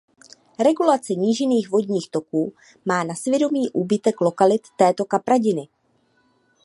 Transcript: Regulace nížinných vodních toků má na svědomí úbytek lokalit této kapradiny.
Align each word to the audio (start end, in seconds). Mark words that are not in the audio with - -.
Regulace 0.59 1.13
nížinných 1.15 1.69
vodních 1.69 2.09
toků 2.11 2.53
má 2.85 3.03
na 3.03 3.15
svědomí 3.15 3.69
úbytek 3.73 4.21
lokalit 4.21 4.61
této 4.77 5.05
kapradiny. 5.05 5.67